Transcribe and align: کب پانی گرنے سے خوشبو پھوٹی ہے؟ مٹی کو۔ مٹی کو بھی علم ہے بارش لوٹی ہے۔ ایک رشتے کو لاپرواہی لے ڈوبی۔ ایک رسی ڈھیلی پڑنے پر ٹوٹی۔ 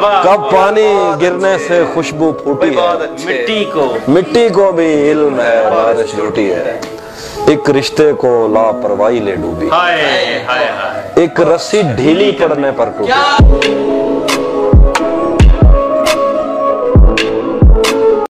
کب 0.00 0.50
پانی 0.50 1.10
گرنے 1.22 1.56
سے 1.68 1.84
خوشبو 1.94 2.32
پھوٹی 2.32 2.76
ہے؟ 2.76 2.96
مٹی 3.24 3.64
کو۔ 3.72 3.96
مٹی 4.08 4.48
کو 4.48 4.72
بھی 4.72 5.10
علم 5.10 5.40
ہے 5.40 5.62
بارش 5.70 6.14
لوٹی 6.14 6.52
ہے۔ 6.52 6.80
ایک 7.46 7.70
رشتے 7.70 8.12
کو 8.12 8.48
لاپرواہی 8.52 9.18
لے 9.18 9.34
ڈوبی۔ 9.34 9.68
ایک 11.16 11.40
رسی 11.40 11.82
ڈھیلی 11.96 12.30
پڑنے 12.30 12.70
پر 12.76 12.88
ٹوٹی۔ 12.98 14.09